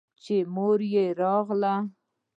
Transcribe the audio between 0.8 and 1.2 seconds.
يې